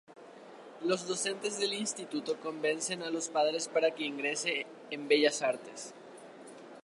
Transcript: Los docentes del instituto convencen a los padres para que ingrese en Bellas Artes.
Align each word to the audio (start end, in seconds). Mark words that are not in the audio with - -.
Los 0.83 1.07
docentes 1.07 1.59
del 1.59 1.75
instituto 1.75 2.37
convencen 2.41 3.03
a 3.03 3.11
los 3.11 3.29
padres 3.29 3.67
para 3.67 3.91
que 3.91 4.05
ingrese 4.07 4.65
en 4.89 5.07
Bellas 5.07 5.43
Artes. 5.43 5.93